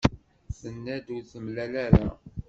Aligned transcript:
Tenna-d 0.59 1.07
ur 1.15 1.21
t-temlal 1.23 1.73
ara. 1.85 2.07